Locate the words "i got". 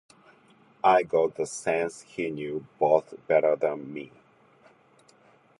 0.83-1.35